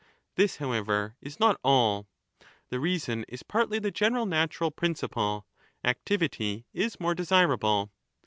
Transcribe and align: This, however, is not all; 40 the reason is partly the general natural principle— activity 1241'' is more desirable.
This, 0.33 0.55
however, 0.57 1.15
is 1.21 1.39
not 1.39 1.59
all; 1.63 2.07
40 2.39 2.49
the 2.69 2.79
reason 2.79 3.25
is 3.29 3.43
partly 3.43 3.77
the 3.77 3.91
general 3.91 4.25
natural 4.25 4.71
principle— 4.71 5.45
activity 5.83 6.65
1241'' 6.73 6.73
is 6.87 6.99
more 6.99 7.13
desirable. 7.13 7.91